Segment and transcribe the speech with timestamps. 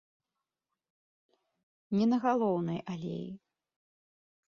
[1.99, 3.33] Не на галоўнай алеі.